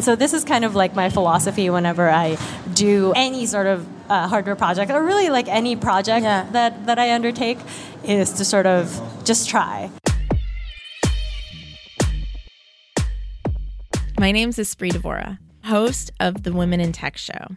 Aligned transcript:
So 0.00 0.16
this 0.16 0.32
is 0.32 0.44
kind 0.44 0.64
of 0.64 0.74
like 0.74 0.94
my 0.94 1.10
philosophy 1.10 1.68
whenever 1.68 2.08
I 2.08 2.38
do 2.74 3.12
any 3.14 3.44
sort 3.46 3.66
of 3.66 3.86
uh, 4.10 4.26
hardware 4.28 4.56
project, 4.56 4.90
or 4.90 5.04
really 5.04 5.28
like 5.28 5.46
any 5.48 5.76
project 5.76 6.24
Yeah. 6.24 6.46
that, 6.52 6.86
that 6.86 6.98
I 6.98 7.12
undertake, 7.14 7.58
is 8.02 8.32
to 8.32 8.44
sort 8.44 8.66
of 8.66 9.00
just 9.24 9.48
try. 9.50 9.90
My 14.18 14.32
name's 14.32 14.56
Espree 14.56 14.90
Devora, 14.90 15.38
host 15.64 16.10
of 16.18 16.42
the 16.42 16.52
Women 16.52 16.80
in 16.80 16.92
Tech 16.92 17.16
Show. 17.16 17.56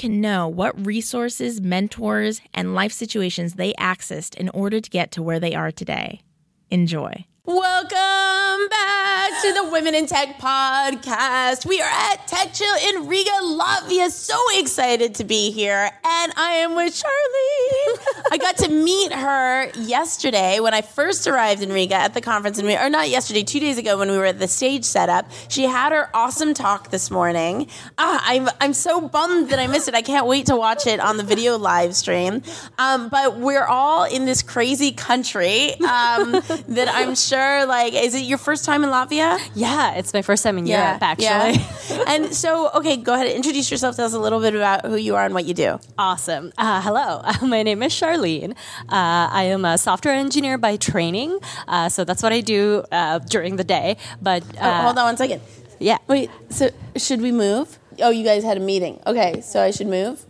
can 0.00 0.18
know 0.18 0.48
what 0.48 0.86
resources, 0.86 1.60
mentors, 1.60 2.40
and 2.54 2.74
life 2.74 2.90
situations 2.90 3.54
they 3.54 3.74
accessed 3.74 4.34
in 4.36 4.48
order 4.48 4.80
to 4.80 4.88
get 4.88 5.10
to 5.12 5.22
where 5.22 5.38
they 5.38 5.54
are 5.54 5.70
today. 5.70 6.22
Enjoy. 6.70 7.26
Welcome 7.52 8.68
back 8.68 9.42
to 9.42 9.52
the 9.52 9.68
Women 9.72 9.96
in 9.96 10.06
Tech 10.06 10.38
podcast. 10.38 11.66
We 11.66 11.80
are 11.80 11.90
at 11.90 12.28
Tech 12.28 12.52
Chill 12.52 12.76
in 12.88 13.08
Riga, 13.08 13.28
Latvia. 13.42 14.08
So 14.08 14.36
excited 14.54 15.16
to 15.16 15.24
be 15.24 15.50
here. 15.50 15.90
And 16.04 16.32
I 16.36 16.60
am 16.62 16.76
with 16.76 16.94
Charlyn. 16.94 18.24
I 18.30 18.38
got 18.38 18.56
to 18.58 18.68
meet 18.70 19.12
her 19.12 19.68
yesterday 19.80 20.60
when 20.60 20.74
I 20.74 20.82
first 20.82 21.26
arrived 21.26 21.60
in 21.60 21.72
Riga 21.72 21.96
at 21.96 22.14
the 22.14 22.20
conference, 22.20 22.60
in, 22.60 22.70
or 22.70 22.88
not 22.88 23.08
yesterday, 23.08 23.42
two 23.42 23.58
days 23.58 23.78
ago 23.78 23.98
when 23.98 24.12
we 24.12 24.16
were 24.16 24.26
at 24.26 24.38
the 24.38 24.46
stage 24.46 24.84
setup. 24.84 25.28
She 25.48 25.64
had 25.64 25.90
her 25.90 26.08
awesome 26.14 26.54
talk 26.54 26.90
this 26.90 27.10
morning. 27.10 27.66
Ah, 27.98 28.22
I'm, 28.26 28.48
I'm 28.60 28.72
so 28.72 29.00
bummed 29.00 29.48
that 29.48 29.58
I 29.58 29.66
missed 29.66 29.88
it. 29.88 29.96
I 29.96 30.02
can't 30.02 30.26
wait 30.26 30.46
to 30.46 30.54
watch 30.54 30.86
it 30.86 31.00
on 31.00 31.16
the 31.16 31.24
video 31.24 31.58
live 31.58 31.96
stream. 31.96 32.42
Um, 32.78 33.08
but 33.08 33.38
we're 33.38 33.66
all 33.66 34.04
in 34.04 34.24
this 34.24 34.40
crazy 34.40 34.92
country 34.92 35.72
um, 35.80 36.30
that 36.68 36.88
I'm 36.88 37.16
sure, 37.16 37.39
like, 37.66 37.94
is 37.94 38.14
it 38.14 38.20
your 38.22 38.38
first 38.38 38.64
time 38.64 38.84
in 38.84 38.90
Latvia? 38.90 39.38
Yeah, 39.54 39.94
it's 39.94 40.12
my 40.12 40.22
first 40.22 40.42
time 40.42 40.58
in 40.58 40.66
Europe, 40.66 41.02
actually. 41.02 41.26
yeah. 41.26 42.04
and 42.08 42.34
so, 42.34 42.70
okay, 42.74 42.96
go 42.96 43.14
ahead. 43.14 43.26
And 43.26 43.36
introduce 43.36 43.70
yourself. 43.70 43.96
Tell 43.96 44.06
us 44.06 44.14
a 44.14 44.18
little 44.18 44.40
bit 44.40 44.54
about 44.54 44.84
who 44.86 44.96
you 44.96 45.16
are 45.16 45.24
and 45.24 45.34
what 45.34 45.44
you 45.44 45.54
do. 45.54 45.78
Awesome. 45.98 46.52
Uh, 46.58 46.80
hello, 46.82 47.22
my 47.46 47.62
name 47.62 47.82
is 47.82 47.92
Charlyn. 47.92 48.52
Uh, 48.88 49.28
I 49.40 49.44
am 49.44 49.64
a 49.64 49.76
software 49.78 50.14
engineer 50.14 50.58
by 50.58 50.76
training, 50.76 51.38
uh, 51.68 51.88
so 51.88 52.04
that's 52.04 52.22
what 52.22 52.32
I 52.32 52.40
do 52.40 52.84
uh, 52.92 53.18
during 53.20 53.56
the 53.56 53.64
day. 53.64 53.96
But 54.20 54.42
Oh, 54.56 54.60
uh, 54.60 54.82
hold 54.82 54.98
on 54.98 55.04
one 55.04 55.16
second. 55.16 55.40
yeah, 55.78 55.98
Wait, 56.08 56.30
so 56.50 56.70
should 56.96 57.20
we 57.22 57.32
move? 57.32 57.78
Oh, 58.02 58.10
you 58.10 58.24
guys 58.24 58.44
had 58.44 58.56
a 58.56 58.60
meeting. 58.60 58.98
Okay, 59.06 59.40
so 59.42 59.60
I 59.62 59.70
should 59.72 59.86
move? 59.88 60.24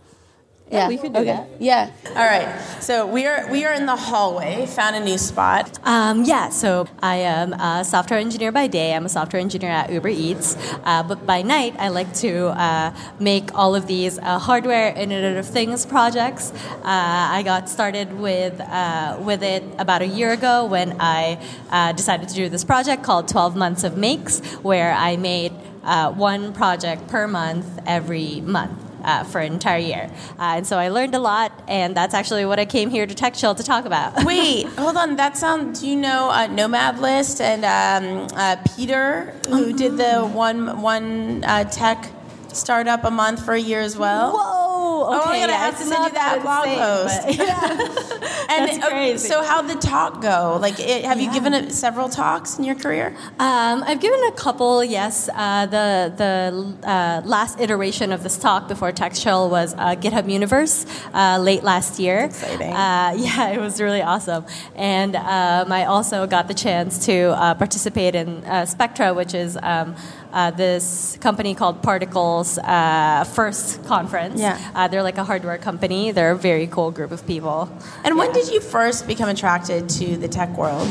Yeah, 0.71 0.87
we 0.87 0.97
could 0.97 1.13
do 1.13 1.19
okay. 1.19 1.33
that. 1.33 1.49
Yeah. 1.59 1.91
All 2.07 2.15
right. 2.15 2.47
So 2.79 3.05
we 3.05 3.25
are 3.25 3.49
we 3.51 3.65
are 3.65 3.73
in 3.73 3.85
the 3.85 3.95
hallway. 3.95 4.65
Found 4.67 4.95
a 4.95 5.01
new 5.03 5.17
spot. 5.17 5.77
Um, 5.83 6.23
yeah, 6.23 6.49
so 6.49 6.87
I 7.01 7.17
am 7.17 7.53
a 7.53 7.83
software 7.83 8.19
engineer 8.19 8.51
by 8.53 8.67
day. 8.67 8.93
I'm 8.93 9.05
a 9.05 9.09
software 9.09 9.41
engineer 9.41 9.69
at 9.69 9.91
Uber 9.91 10.07
Eats. 10.07 10.55
Uh, 10.83 11.03
but 11.03 11.25
by 11.25 11.41
night, 11.41 11.75
I 11.77 11.89
like 11.89 12.13
to 12.15 12.47
uh, 12.57 12.95
make 13.19 13.53
all 13.53 13.75
of 13.75 13.87
these 13.87 14.17
uh, 14.19 14.39
hardware 14.39 14.93
Internet 14.95 15.37
of 15.37 15.45
Things 15.45 15.85
projects. 15.85 16.51
Uh, 16.51 16.83
I 16.83 17.43
got 17.43 17.67
started 17.69 18.13
with, 18.13 18.59
uh, 18.61 19.17
with 19.19 19.43
it 19.43 19.63
about 19.77 20.01
a 20.01 20.07
year 20.07 20.31
ago 20.31 20.65
when 20.65 20.95
I 20.99 21.41
uh, 21.69 21.91
decided 21.91 22.29
to 22.29 22.35
do 22.35 22.47
this 22.49 22.63
project 22.63 23.03
called 23.03 23.27
12 23.27 23.55
Months 23.55 23.83
of 23.83 23.97
Makes, 23.97 24.39
where 24.63 24.93
I 24.93 25.17
made 25.17 25.51
uh, 25.83 26.11
one 26.11 26.53
project 26.53 27.07
per 27.07 27.27
month 27.27 27.67
every 27.85 28.39
month 28.41 28.90
uh, 29.03 29.23
for 29.23 29.39
an 29.39 29.53
entire 29.53 29.79
year. 29.79 30.09
Uh, 30.39 30.57
and 30.57 30.67
so 30.67 30.77
I 30.77 30.89
learned 30.89 31.15
a 31.15 31.19
lot, 31.19 31.51
and 31.67 31.95
that's 31.95 32.13
actually 32.13 32.45
what 32.45 32.59
I 32.59 32.65
came 32.65 32.89
here 32.89 33.05
to 33.05 33.13
Tech 33.13 33.33
Chill 33.33 33.55
to 33.55 33.63
talk 33.63 33.85
about. 33.85 34.23
Wait, 34.25 34.67
hold 34.77 34.97
on. 34.97 35.15
That 35.15 35.37
sounds. 35.37 35.81
Do 35.81 35.87
you 35.87 35.95
know 35.95 36.29
uh, 36.29 36.47
Nomad 36.47 36.99
List 36.99 37.41
and 37.41 37.65
um, 37.65 38.27
uh, 38.35 38.57
Pieter, 38.65 39.33
who 39.47 39.73
did 39.73 39.97
the 39.97 40.21
one 40.21 40.81
one 40.81 41.43
uh, 41.43 41.63
tech 41.65 42.11
startup 42.53 43.03
a 43.03 43.11
month 43.11 43.43
for 43.43 43.53
a 43.53 43.59
year 43.59 43.81
as 43.81 43.97
well? 43.97 44.33
Whoa! 44.33 44.60
Oh, 45.07 45.13
I'm 45.13 45.19
Okay, 45.29 45.39
gonna 45.41 45.51
yeah, 45.53 45.57
have 45.57 45.77
to 45.77 45.83
send 45.83 46.05
you 46.05 46.11
that 46.11 46.41
blog 46.41 46.65
post. 46.65 47.37
but- 47.37 48.27
And 48.51 48.67
That's 48.69 48.85
uh, 48.85 48.89
crazy. 48.89 49.27
so, 49.29 49.41
how'd 49.43 49.69
the 49.69 49.75
talk 49.75 50.21
go? 50.21 50.57
Like, 50.61 50.77
it, 50.79 51.05
have 51.05 51.21
you 51.21 51.31
given 51.31 51.53
it 51.53 51.71
several 51.71 52.09
talks 52.09 52.57
in 52.57 52.65
your 52.65 52.75
career? 52.75 53.15
Um, 53.39 53.81
I've 53.83 54.01
given 54.01 54.19
a 54.25 54.31
couple, 54.33 54.83
yes. 54.83 55.29
Uh, 55.33 55.65
the 55.67 56.11
the 56.17 56.87
uh, 56.87 57.21
last 57.25 57.59
iteration 57.61 58.11
of 58.11 58.23
this 58.23 58.37
talk 58.37 58.67
before 58.67 58.91
Tech 58.91 59.13
Chill 59.13 59.49
was 59.49 59.73
uh, 59.75 59.95
GitHub 59.95 60.29
Universe 60.29 60.85
uh, 61.13 61.37
late 61.39 61.63
last 61.63 61.97
year. 61.99 62.25
exciting. 62.25 62.73
Uh, 62.73 63.13
yeah, 63.17 63.49
it 63.51 63.59
was 63.61 63.79
really 63.79 64.01
awesome. 64.01 64.43
And 64.75 65.15
um, 65.15 65.71
I 65.71 65.85
also 65.85 66.27
got 66.27 66.49
the 66.49 66.53
chance 66.53 67.05
to 67.05 67.29
uh, 67.41 67.53
participate 67.53 68.15
in 68.15 68.43
uh, 68.45 68.65
Spectra, 68.65 69.13
which 69.13 69.33
is 69.33 69.57
um, 69.63 69.95
uh, 70.33 70.51
this 70.51 71.17
company 71.21 71.53
called 71.55 71.81
Particles 71.81 72.57
uh, 72.59 73.23
first 73.25 73.83
conference. 73.85 74.39
Yeah. 74.39 74.57
Uh, 74.75 74.87
they're 74.87 75.03
like 75.03 75.17
a 75.17 75.23
hardware 75.23 75.57
company. 75.57 76.11
They're 76.11 76.31
a 76.31 76.37
very 76.37 76.67
cool 76.67 76.91
group 76.91 77.11
of 77.11 77.25
people. 77.27 77.69
And 78.03 78.17
when 78.17 78.27
Yeah. 78.29 78.33
did 78.41 78.47
you 78.53 78.59
first 78.61 79.07
become 79.07 79.29
attracted 79.29 79.89
to 79.99 80.17
the 80.17 80.27
tech 80.27 80.49
world? 80.57 80.87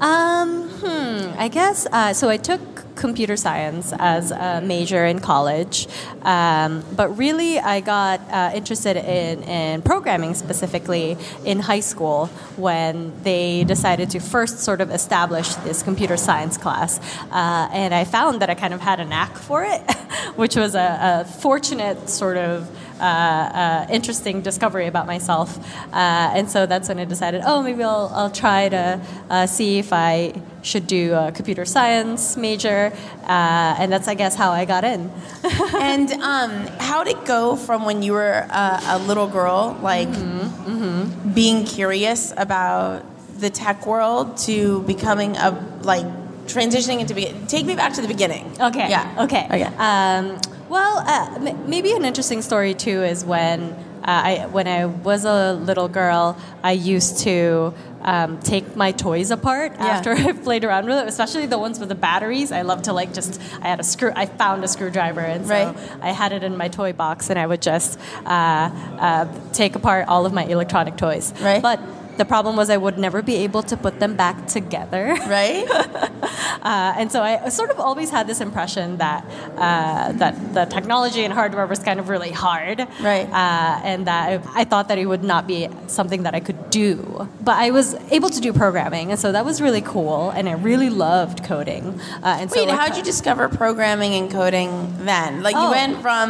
Um, 0.00 0.68
hmm, 0.82 1.30
I 1.38 1.48
guess 1.48 1.86
uh, 1.92 2.12
so. 2.12 2.28
I 2.32 2.38
took 2.38 2.60
computer 3.02 3.36
science 3.36 3.92
as 3.98 4.30
a 4.30 4.62
major 4.62 5.04
in 5.04 5.18
college, 5.18 5.88
um, 6.22 6.84
but 6.96 7.08
really 7.18 7.58
I 7.58 7.80
got 7.80 8.20
uh, 8.30 8.52
interested 8.54 8.96
in, 8.96 9.42
in 9.42 9.82
programming 9.82 10.34
specifically 10.34 11.18
in 11.44 11.58
high 11.58 11.84
school 11.92 12.26
when 12.56 13.12
they 13.24 13.64
decided 13.64 14.08
to 14.10 14.20
first 14.20 14.60
sort 14.60 14.80
of 14.80 14.88
establish 14.90 15.48
this 15.66 15.82
computer 15.82 16.16
science 16.16 16.56
class, 16.56 17.00
uh, 17.32 17.68
and 17.82 17.92
I 17.92 18.04
found 18.04 18.40
that 18.40 18.48
I 18.48 18.54
kind 18.54 18.72
of 18.72 18.80
had 18.80 19.00
a 19.00 19.04
knack 19.04 19.36
for 19.36 19.64
it, 19.64 19.82
which 20.40 20.54
was 20.54 20.74
a, 20.76 20.88
a 21.02 21.24
fortunate 21.24 22.08
sort 22.08 22.36
of 22.36 22.70
uh, 23.02 23.04
uh, 23.04 23.86
interesting 23.90 24.40
discovery 24.42 24.86
about 24.86 25.06
myself. 25.06 25.58
Uh, 25.92 26.36
and 26.36 26.48
so 26.48 26.66
that's 26.66 26.88
when 26.88 27.00
I 27.00 27.04
decided, 27.04 27.42
oh, 27.44 27.62
maybe 27.62 27.82
I'll, 27.82 28.10
I'll 28.14 28.30
try 28.30 28.68
to 28.68 29.00
uh, 29.28 29.46
see 29.46 29.78
if 29.78 29.92
I 29.92 30.40
should 30.62 30.86
do 30.86 31.12
a 31.14 31.32
computer 31.32 31.64
science 31.64 32.36
major. 32.36 32.92
Uh, 33.24 33.76
and 33.78 33.92
that's, 33.92 34.06
I 34.06 34.14
guess, 34.14 34.36
how 34.36 34.52
I 34.52 34.64
got 34.64 34.84
in. 34.84 35.10
and 35.80 36.12
um, 36.12 36.50
how'd 36.78 37.08
it 37.08 37.24
go 37.24 37.56
from 37.56 37.84
when 37.84 38.02
you 38.02 38.12
were 38.12 38.46
uh, 38.50 38.80
a 38.86 38.98
little 39.00 39.26
girl, 39.26 39.76
like 39.82 40.12
being 41.34 41.64
curious 41.64 42.32
about 42.36 43.04
the 43.40 43.50
tech 43.50 43.84
world, 43.84 44.36
to 44.36 44.82
becoming 44.82 45.36
a 45.36 45.50
like 45.82 46.06
transitioning 46.46 47.00
into 47.00 47.14
be- 47.14 47.34
take 47.48 47.66
me 47.66 47.74
back 47.74 47.94
to 47.94 48.02
the 48.02 48.08
beginning. 48.08 48.44
Okay. 48.60 48.88
Yeah. 48.88 49.24
Okay. 49.24 49.46
Okay. 49.46 49.70
Um, 49.78 50.38
well, 50.72 50.98
uh, 51.06 51.48
m- 51.48 51.68
maybe 51.70 51.92
an 51.92 52.04
interesting 52.04 52.42
story 52.42 52.74
too 52.74 53.02
is 53.02 53.24
when 53.24 53.58
uh, 54.02 54.30
I 54.30 54.46
when 54.50 54.66
I 54.66 54.86
was 54.86 55.24
a 55.24 55.52
little 55.52 55.88
girl, 55.88 56.36
I 56.62 56.72
used 56.72 57.18
to 57.20 57.72
um, 58.02 58.40
take 58.40 58.74
my 58.74 58.90
toys 58.90 59.30
apart 59.30 59.72
Yeah. 59.78 59.86
after 59.86 60.10
I 60.28 60.32
played 60.32 60.64
around 60.64 60.86
with 60.86 60.98
it, 60.98 61.06
especially 61.06 61.46
the 61.46 61.58
ones 61.58 61.78
with 61.78 61.88
the 61.88 61.94
batteries. 61.94 62.50
I 62.50 62.62
love 62.62 62.82
to 62.82 62.92
like 62.92 63.14
just 63.14 63.40
I 63.64 63.68
had 63.68 63.78
a 63.80 63.84
screw. 63.84 64.10
I 64.16 64.26
found 64.26 64.64
a 64.64 64.68
screwdriver, 64.68 65.20
and 65.20 65.46
so 65.46 65.52
Right. 65.54 65.76
I 66.02 66.10
had 66.10 66.32
it 66.32 66.42
in 66.42 66.56
my 66.56 66.68
toy 66.68 66.92
box, 66.92 67.30
and 67.30 67.38
I 67.38 67.46
would 67.46 67.62
just 67.62 68.00
uh, 68.26 68.70
uh, 69.08 69.26
take 69.52 69.76
apart 69.76 70.08
all 70.08 70.26
of 70.26 70.32
my 70.32 70.44
electronic 70.44 70.96
toys. 70.96 71.32
Right. 71.40 71.62
But 71.62 71.78
the 72.22 72.28
problem 72.34 72.52
was 72.60 72.66
I 72.76 72.78
would 72.84 72.98
never 73.06 73.20
be 73.32 73.36
able 73.46 73.62
to 73.70 73.76
put 73.84 73.94
them 74.02 74.12
back 74.24 74.36
together. 74.56 75.04
Right. 75.38 75.66
Uh, 76.62 77.00
and 77.00 77.10
so 77.14 77.18
I 77.22 77.48
sort 77.48 77.70
of 77.74 77.78
always 77.88 78.10
had 78.16 78.24
this 78.30 78.40
impression 78.48 78.86
that 79.04 79.20
uh, 79.66 80.12
that 80.22 80.34
the 80.56 80.64
technology 80.76 81.22
and 81.26 81.32
hardware 81.40 81.66
was 81.74 81.80
kind 81.88 81.98
of 82.02 82.06
really 82.14 82.30
hard, 82.46 82.78
Right. 83.10 83.26
Uh, 83.44 83.90
and 83.90 84.00
that 84.10 84.22
I, 84.30 84.60
I 84.60 84.64
thought 84.70 84.86
that 84.90 84.98
it 85.02 85.06
would 85.12 85.24
not 85.34 85.42
be 85.54 85.60
something 85.98 86.20
that 86.26 86.34
I 86.38 86.40
could 86.48 86.60
do. 86.70 86.92
But 87.48 87.56
I 87.66 87.68
was 87.78 87.86
able 88.16 88.30
to 88.36 88.40
do 88.46 88.50
programming, 88.52 89.06
and 89.12 89.18
so 89.24 89.32
that 89.36 89.44
was 89.50 89.56
really 89.66 89.80
cool, 89.94 90.30
and 90.36 90.44
I 90.48 90.54
really 90.70 90.90
loved 90.90 91.38
coding. 91.52 91.84
Uh, 92.22 92.38
and 92.40 92.46
so 92.50 92.56
Wait, 92.60 92.68
like, 92.68 92.78
how 92.78 92.86
did 92.88 92.96
you 93.00 93.06
discover 93.14 93.48
programming 93.48 94.12
and 94.20 94.30
coding 94.30 94.70
then? 95.10 95.42
Like 95.46 95.56
you 95.62 95.68
Oh. 95.70 95.70
went 95.78 95.94
from, 96.04 96.26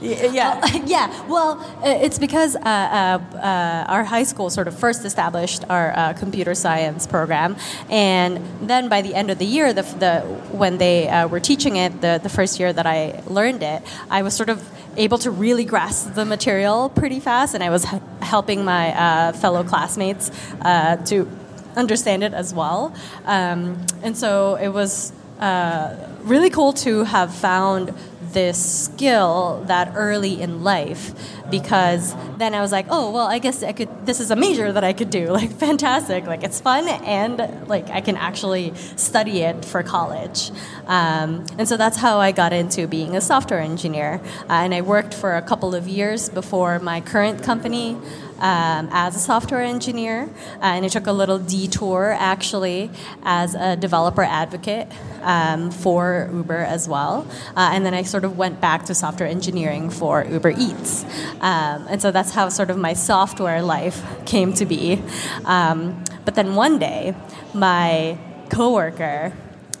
yeah. 0.00 0.64
yeah, 0.86 1.26
well, 1.26 1.60
uh, 1.82 1.88
it's 1.88 2.18
because 2.18 2.56
uh, 2.56 2.60
uh, 2.60 3.36
uh, 3.36 3.84
our 3.88 4.04
high 4.04 4.22
school 4.22 4.50
sort 4.50 4.68
of 4.68 4.78
first 4.78 5.04
established 5.04 5.64
our 5.68 5.92
uh, 5.96 6.12
computer 6.14 6.54
science 6.54 7.06
program, 7.06 7.56
and 7.90 8.40
then 8.68 8.88
by 8.88 9.02
the 9.02 9.14
end 9.14 9.30
of 9.30 9.38
the 9.38 9.46
year, 9.46 9.72
the, 9.72 9.82
the 9.82 10.20
when 10.52 10.78
they 10.78 11.08
uh, 11.08 11.28
were 11.28 11.40
teaching 11.40 11.76
it, 11.76 12.00
the, 12.00 12.20
the 12.22 12.28
first 12.28 12.58
year 12.60 12.72
that 12.72 12.86
I 12.86 13.22
learned 13.26 13.62
it, 13.62 13.82
I 14.10 14.22
was 14.22 14.34
sort 14.34 14.48
of 14.48 14.66
able 14.96 15.18
to 15.18 15.30
really 15.30 15.64
grasp 15.64 16.14
the 16.14 16.24
material 16.24 16.88
pretty 16.88 17.20
fast, 17.20 17.54
and 17.54 17.62
I 17.62 17.70
was 17.70 17.84
h- 17.92 18.02
helping 18.20 18.64
my 18.64 18.92
uh, 18.92 19.32
fellow 19.32 19.64
classmates 19.64 20.30
uh, 20.62 20.96
to 21.06 21.28
understand 21.76 22.24
it 22.24 22.34
as 22.34 22.52
well. 22.52 22.94
Um, 23.24 23.84
and 24.02 24.16
so 24.16 24.56
it 24.56 24.68
was 24.68 25.12
uh, 25.40 25.94
really 26.22 26.50
cool 26.50 26.72
to 26.72 27.04
have 27.04 27.32
found 27.32 27.94
this 28.32 28.84
skill 28.84 29.64
that 29.66 29.92
early 29.94 30.40
in 30.40 30.62
life 30.62 31.12
because 31.50 32.14
then 32.36 32.54
I 32.54 32.60
was 32.60 32.72
like, 32.72 32.86
oh 32.90 33.10
well, 33.10 33.26
I 33.26 33.38
guess 33.38 33.62
I 33.62 33.72
could. 33.72 34.06
This 34.06 34.20
is 34.20 34.30
a 34.30 34.36
major 34.36 34.72
that 34.72 34.84
I 34.84 34.92
could 34.92 35.10
do. 35.10 35.28
Like 35.38 35.52
fantastic. 35.52 36.26
Like 36.26 36.42
it's 36.42 36.60
fun 36.60 36.88
and 36.88 37.68
like 37.68 37.90
I 37.90 38.00
can 38.00 38.16
actually 38.16 38.74
study 38.96 39.42
it 39.42 39.64
for 39.64 39.84
college. 39.84 40.50
Um, 40.88 41.46
and 41.58 41.68
so 41.68 41.76
that's 41.76 41.96
how 41.96 42.18
I 42.18 42.32
got 42.32 42.52
into 42.52 42.88
being 42.88 43.14
a 43.14 43.20
software 43.20 43.60
engineer. 43.60 44.20
Uh, 44.50 44.64
and 44.64 44.74
I 44.74 44.80
worked 44.80 45.14
for 45.14 45.36
a 45.36 45.42
couple 45.42 45.76
of 45.76 45.86
years 45.86 46.28
before 46.28 46.80
my 46.80 47.00
current 47.00 47.44
company 47.44 47.96
um, 48.38 48.88
as 48.92 49.16
a 49.16 49.18
software 49.18 49.62
engineer, 49.62 50.28
uh, 50.56 50.58
and 50.62 50.84
I 50.84 50.88
took 50.88 51.06
a 51.06 51.12
little 51.12 51.38
detour 51.38 52.16
actually 52.18 52.90
as 53.22 53.54
a 53.54 53.76
developer 53.76 54.22
advocate 54.22 54.88
um, 55.22 55.70
for 55.70 56.30
Uber 56.32 56.58
as 56.58 56.88
well. 56.88 57.26
Uh, 57.56 57.70
and 57.72 57.84
then 57.84 57.94
I 57.94 58.02
sort 58.02 58.24
of 58.24 58.38
went 58.38 58.60
back 58.60 58.84
to 58.86 58.94
software 58.94 59.28
engineering 59.28 59.90
for 59.90 60.24
Uber 60.24 60.50
Eats. 60.50 61.04
Um, 61.40 61.86
and 61.88 62.00
so 62.00 62.10
that's 62.10 62.32
how 62.32 62.48
sort 62.48 62.70
of 62.70 62.78
my 62.78 62.92
software 62.92 63.62
life 63.62 64.04
came 64.24 64.52
to 64.54 64.66
be. 64.66 65.02
Um, 65.44 66.04
but 66.24 66.34
then 66.34 66.54
one 66.54 66.78
day, 66.78 67.14
my 67.54 68.18
coworker, 68.50 69.32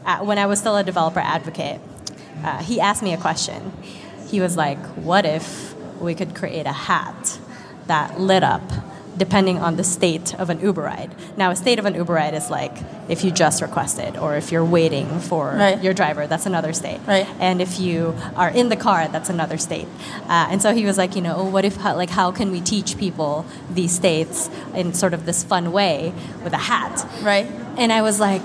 uh, 0.04 0.18
when 0.18 0.38
I 0.38 0.46
was 0.46 0.58
still 0.58 0.76
a 0.76 0.84
developer 0.84 1.20
advocate, 1.20 1.80
uh, 2.42 2.62
he 2.62 2.80
asked 2.80 3.02
me 3.02 3.12
a 3.12 3.18
question. 3.18 3.72
He 4.28 4.40
was 4.40 4.56
like, 4.56 4.78
What 4.96 5.24
if 5.24 5.74
we 6.00 6.14
could 6.14 6.34
create 6.34 6.66
a 6.66 6.72
hat 6.72 7.38
that 7.88 8.20
lit 8.20 8.42
up 8.44 8.62
depending 9.16 9.58
on 9.58 9.74
the 9.74 9.82
state 9.82 10.32
of 10.38 10.48
an 10.48 10.60
Uber 10.60 10.82
ride? 10.82 11.10
Now, 11.36 11.50
a 11.50 11.56
state 11.56 11.80
of 11.80 11.86
an 11.86 11.94
Uber 11.96 12.12
ride 12.12 12.34
is 12.34 12.50
like 12.50 12.72
if 13.08 13.24
you 13.24 13.32
just 13.32 13.60
requested 13.60 14.16
or 14.16 14.36
if 14.36 14.52
you're 14.52 14.64
waiting 14.64 15.18
for 15.18 15.48
Right. 15.56 15.82
your 15.82 15.92
driver, 15.92 16.26
that's 16.28 16.46
another 16.46 16.72
state. 16.72 17.00
Right. 17.06 17.26
And 17.40 17.60
if 17.60 17.80
you 17.80 18.14
are 18.36 18.48
in 18.48 18.68
the 18.68 18.76
car, 18.76 19.08
that's 19.08 19.28
another 19.28 19.58
state. 19.58 19.88
Uh, 20.28 20.46
and 20.50 20.62
so 20.62 20.72
he 20.72 20.84
was 20.84 20.96
like, 20.98 21.16
you 21.16 21.22
know, 21.22 21.42
what 21.44 21.64
if, 21.64 21.76
how, 21.76 21.96
like, 21.96 22.10
how 22.10 22.30
can 22.30 22.52
we 22.52 22.60
teach 22.60 22.96
people 22.96 23.44
these 23.70 23.90
states 23.92 24.48
in 24.74 24.92
sort 24.94 25.14
of 25.14 25.26
this 25.26 25.42
fun 25.42 25.72
way 25.72 26.12
with 26.44 26.52
a 26.52 26.58
hat? 26.58 27.04
Right. 27.22 27.46
And 27.76 27.92
I 27.92 28.02
was 28.02 28.20
like, 28.20 28.42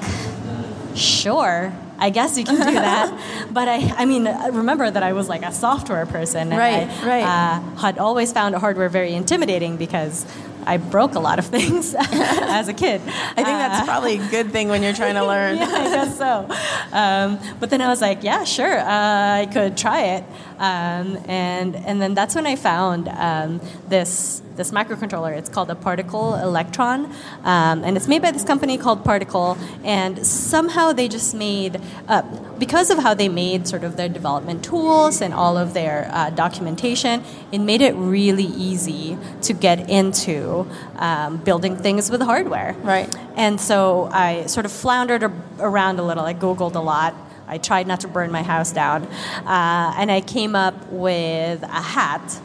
sure. 0.95 1.73
I 1.99 2.09
guess 2.09 2.37
you 2.37 2.43
can 2.43 2.55
do 2.55 2.73
that, 2.73 3.47
but 3.51 3.67
I, 3.67 3.93
I 3.97 4.05
mean, 4.05 4.25
remember 4.51 4.89
that 4.89 5.03
I 5.03 5.13
was 5.13 5.29
like 5.29 5.43
a 5.43 5.51
software 5.51 6.05
person, 6.05 6.51
and 6.51 6.57
Right, 6.57 6.87
I 6.89 7.07
right. 7.07 7.23
Uh, 7.23 7.75
had 7.77 7.97
always 7.97 8.31
found 8.31 8.55
hardware 8.55 8.89
very 8.89 9.13
intimidating 9.13 9.77
because 9.77 10.25
I 10.65 10.77
broke 10.77 11.15
a 11.15 11.19
lot 11.19 11.39
of 11.39 11.45
things 11.55 11.95
as 11.99 12.67
a 12.67 12.73
kid. 12.73 13.01
I 13.01 13.43
think 13.43 13.45
that's 13.45 13.85
probably 13.85 14.19
a 14.19 14.29
good 14.29 14.51
thing 14.51 14.69
when 14.69 14.83
you're 14.83 14.93
trying 14.93 15.15
to 15.15 15.25
learn. 15.25 15.57
yeah, 15.57 15.65
I 15.65 15.83
guess 15.95 16.17
so. 16.17 16.47
Um, 16.91 17.39
but 17.59 17.69
then 17.69 17.81
I 17.81 17.87
was 17.87 18.01
like, 18.01 18.23
yeah, 18.23 18.43
sure, 18.43 18.77
uh, 18.79 18.85
I 19.41 19.49
could 19.51 19.77
try 19.77 20.01
it. 20.17 20.23
Um, 20.59 21.17
and 21.27 21.75
and 21.75 22.01
then 22.01 22.13
that's 22.13 22.35
when 22.35 22.45
I 22.47 22.55
found 22.55 23.07
um, 23.09 23.59
this 23.89 24.41
this 24.55 24.71
microcontroller. 24.71 25.35
It's 25.35 25.49
called 25.49 25.69
a 25.69 25.75
Particle 25.75 26.35
Electron, 26.35 27.05
um, 27.43 27.83
and 27.83 27.97
it's 27.97 28.07
made 28.07 28.21
by 28.21 28.31
this 28.31 28.43
company 28.43 28.77
called 28.77 29.03
Particle. 29.03 29.57
And 29.83 30.25
somehow 30.25 30.93
they 30.93 31.07
just 31.07 31.33
made 31.35 31.81
uh, 32.07 32.21
because 32.57 32.89
of 32.89 32.99
how 32.99 33.13
they 33.13 33.29
made 33.29 33.67
sort 33.67 33.83
of 33.83 33.97
their 33.97 34.09
development 34.09 34.63
tools 34.63 35.21
and 35.21 35.33
all 35.33 35.57
of 35.57 35.73
their 35.73 36.09
uh, 36.11 36.29
documentation, 36.29 37.23
it 37.51 37.59
made 37.59 37.81
it 37.81 37.93
really 37.93 38.45
easy 38.45 39.17
to 39.41 39.53
get 39.53 39.89
into 39.89 40.67
um, 40.97 41.37
building 41.37 41.75
things 41.75 42.09
with 42.09 42.21
hardware. 42.21 42.75
Right. 42.83 43.13
And 43.35 43.59
so 43.59 44.09
I 44.11 44.45
sort 44.45 44.65
of 44.65 44.71
floundered 44.71 45.23
around 45.59 45.99
a 45.99 46.03
little. 46.03 46.23
I 46.23 46.33
Googled 46.33 46.75
a 46.75 46.79
lot. 46.79 47.15
I 47.47 47.57
tried 47.57 47.87
not 47.87 47.99
to 48.01 48.07
burn 48.07 48.31
my 48.31 48.43
house 48.43 48.71
down. 48.71 49.03
Uh, 49.45 49.93
and 49.97 50.11
I 50.11 50.21
came 50.21 50.55
up 50.55 50.75
with 50.91 51.61
a 51.63 51.67
hat. 51.67 52.39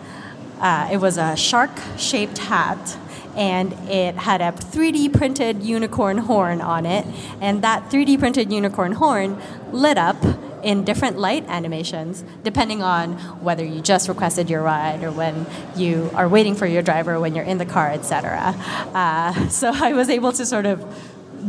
Uh, 0.60 0.88
it 0.92 0.98
was 0.98 1.18
a 1.18 1.36
shark 1.36 1.70
shaped 1.96 2.38
hat. 2.38 2.98
And 3.36 3.72
it 3.88 4.16
had 4.16 4.40
a 4.40 4.50
3D 4.50 5.12
printed 5.12 5.62
unicorn 5.62 6.18
horn 6.18 6.60
on 6.60 6.84
it. 6.84 7.06
And 7.40 7.62
that 7.62 7.88
3D 7.88 8.18
printed 8.18 8.52
unicorn 8.52 8.92
horn 8.92 9.40
lit 9.70 9.96
up 9.96 10.16
in 10.62 10.84
different 10.84 11.18
light 11.18 11.44
animations, 11.48 12.24
depending 12.42 12.82
on 12.82 13.12
whether 13.42 13.64
you 13.64 13.80
just 13.80 14.08
requested 14.08 14.50
your 14.50 14.62
ride 14.62 15.04
or 15.04 15.10
when 15.10 15.46
you 15.76 16.10
are 16.14 16.28
waiting 16.28 16.54
for 16.54 16.66
your 16.66 16.82
driver, 16.82 17.20
when 17.20 17.34
you're 17.34 17.44
in 17.44 17.58
the 17.58 17.66
car, 17.66 17.90
etc. 17.90 18.54
Uh, 18.94 19.48
so 19.48 19.70
I 19.72 19.92
was 19.92 20.08
able 20.10 20.32
to 20.32 20.44
sort 20.44 20.66
of 20.66 20.84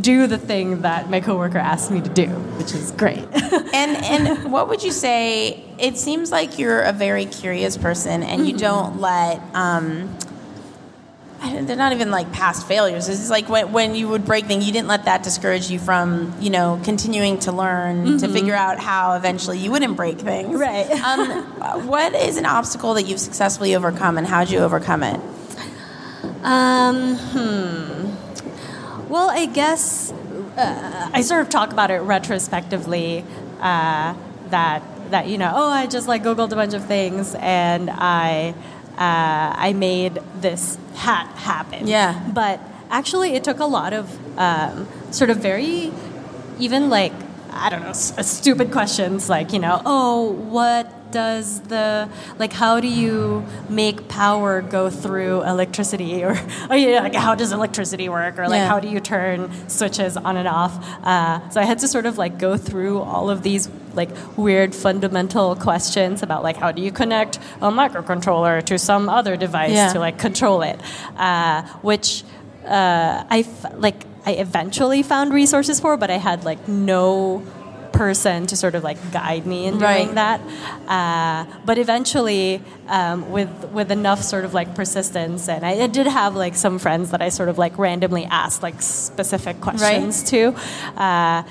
do 0.01 0.27
the 0.27 0.37
thing 0.37 0.81
that 0.81 1.09
my 1.09 1.19
coworker 1.19 1.57
asked 1.57 1.91
me 1.91 2.01
to 2.01 2.09
do, 2.09 2.27
which 2.57 2.73
is 2.73 2.91
great. 2.91 3.25
And 3.71 3.95
and 4.03 4.51
what 4.51 4.67
would 4.69 4.83
you 4.83 4.91
say? 4.91 5.63
It 5.77 5.97
seems 5.97 6.31
like 6.31 6.57
you're 6.59 6.81
a 6.81 6.91
very 6.91 7.25
curious 7.25 7.77
person, 7.77 8.23
and 8.23 8.47
you 8.47 8.57
don't 8.57 8.99
let. 8.99 9.39
Um, 9.53 10.15
I 11.41 11.53
don't- 11.53 11.65
they're 11.67 11.77
not 11.77 11.93
even 11.93 12.11
like 12.11 12.31
past 12.33 12.67
failures. 12.67 13.07
It's 13.07 13.19
just 13.19 13.29
like 13.31 13.47
when, 13.47 13.71
when 13.71 13.95
you 13.95 14.09
would 14.09 14.25
break 14.25 14.45
things, 14.47 14.65
you 14.67 14.73
didn't 14.73 14.89
let 14.89 15.05
that 15.05 15.23
discourage 15.23 15.69
you 15.71 15.79
from, 15.79 16.33
you 16.41 16.49
know, 16.49 16.79
continuing 16.83 17.39
to 17.39 17.53
learn 17.53 18.17
to 18.17 18.27
figure 18.27 18.55
out 18.55 18.77
how 18.79 19.13
eventually 19.13 19.57
you 19.57 19.71
wouldn't 19.71 19.95
break 19.95 20.19
things. 20.19 20.59
Right. 20.59 20.87
Um, 21.09 21.87
what 21.87 22.13
is 22.13 22.35
an 22.37 22.45
obstacle 22.45 22.93
that 22.95 23.03
you've 23.03 23.19
successfully 23.21 23.73
overcome, 23.75 24.17
and 24.17 24.27
how'd 24.27 24.49
you 24.49 24.59
overcome 24.59 25.03
it? 25.03 25.19
Um, 26.43 27.15
hmm. 27.15 27.98
Well, 29.09 29.30
I 29.30 29.47
guess 29.47 30.13
uh, 30.56 31.09
I 31.11 31.21
sort 31.21 31.42
of 31.42 31.49
talk 31.49 31.71
about 31.71 31.92
it 31.92 31.99
retrospectively. 31.99 33.25
Uh, 33.59 34.16
that 34.49 34.83
that 35.11 35.28
you 35.28 35.37
know, 35.37 35.51
oh, 35.54 35.69
I 35.69 35.87
just 35.87 36.07
like 36.07 36.23
googled 36.23 36.51
a 36.51 36.56
bunch 36.56 36.73
of 36.73 36.85
things 36.85 37.35
and 37.35 37.89
I 37.89 38.54
uh, 38.97 39.54
I 39.57 39.73
made 39.73 40.19
this 40.35 40.78
hat 40.95 41.28
happen. 41.35 41.87
Yeah. 41.87 42.19
But 42.33 42.59
actually, 42.89 43.35
it 43.35 43.44
took 43.44 43.59
a 43.59 43.66
lot 43.66 43.94
of 43.94 44.37
um, 44.37 44.87
sort 45.11 45.30
of 45.30 45.37
very 45.37 45.92
even 46.59 46.89
like 46.89 47.13
I 47.51 47.69
don't 47.69 47.81
know 47.81 47.94
stupid 47.94 48.71
questions 48.71 49.30
like 49.30 49.54
you 49.54 49.59
know 49.59 49.81
oh 49.85 50.31
what 50.31 50.92
does 51.11 51.61
the 51.61 52.09
like 52.37 52.54
how 52.54 52.80
do 52.80 52.87
you 52.87 53.44
make 53.69 54.07
power 54.07 54.61
go 54.61 54.89
through 54.89 55.44
electricity 55.44 56.23
or, 56.25 56.33
you 56.75 56.92
know, 56.92 56.99
like 57.01 57.16
how 57.16 57.35
does 57.35 57.51
electricity 57.51 58.09
work 58.09 58.37
or 58.39 58.47
like 58.47 58.59
Yeah. 58.59 58.68
how 58.68 58.80
do 58.80 58.87
you 58.87 58.99
turn 58.99 59.49
switches 59.69 60.18
on 60.18 60.37
and 60.37 60.47
off 60.47 60.73
uh, 61.04 61.49
so 61.49 61.59
I 61.61 61.66
had 61.66 61.80
to 61.80 61.87
sort 61.87 62.06
of 62.06 62.18
like 62.18 62.37
go 62.37 62.57
through 62.57 62.99
all 63.01 63.30
of 63.30 63.42
these 63.44 63.69
like 63.94 64.09
weird 64.37 64.75
fundamental 64.75 65.56
questions 65.56 66.21
about 66.23 66.44
like 66.44 66.57
how 66.57 66.71
do 66.71 66.81
you 66.81 66.92
connect 66.92 67.37
a 67.61 67.71
microcontroller 67.71 68.63
to 68.66 68.78
some 68.78 69.09
other 69.09 69.35
device 69.35 69.71
Yeah. 69.71 69.94
to 69.94 69.99
like 69.99 70.18
control 70.19 70.61
it 70.61 70.80
uh, 71.18 71.63
which 71.81 72.23
uh, 72.66 73.23
I 73.30 73.39
f- 73.39 73.73
like 73.78 74.04
I 74.25 74.33
eventually 74.33 75.01
found 75.01 75.33
resources 75.33 75.80
for, 75.80 75.97
but 75.97 76.11
I 76.11 76.18
had 76.18 76.44
like 76.44 76.68
no 76.68 77.42
person 77.99 78.47
to 78.47 78.56
sort 78.56 78.75
of 78.77 78.81
like 78.89 78.99
guide 79.11 79.45
me 79.45 79.59
in 79.68 79.73
doing 79.77 79.83
Right. 79.83 80.15
that. 80.15 80.39
Uh, 80.97 81.39
but 81.65 81.77
eventually, 81.77 82.61
um, 82.87 83.18
with 83.35 83.49
with 83.77 83.89
enough 83.91 84.21
sort 84.23 84.45
of 84.47 84.53
like 84.59 84.69
persistence, 84.81 85.49
and 85.49 85.61
I, 85.65 85.73
I 85.83 85.87
did 85.87 86.07
have 86.07 86.31
like 86.45 86.56
some 86.56 86.79
friends 86.79 87.11
that 87.11 87.21
I 87.21 87.29
sort 87.29 87.49
of 87.49 87.57
like 87.57 87.77
randomly 87.77 88.25
asked 88.25 88.63
like 88.63 88.81
specific 88.81 89.56
questions 89.68 90.23
to, 90.31 90.39
uh, 90.97 91.44